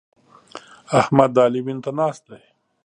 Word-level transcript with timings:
احمد 0.99 1.29
د 1.33 1.37
علي 1.45 1.61
وينو 1.65 1.83
ته 1.85 1.91
ناست 1.99 2.23
دی. 2.29 2.43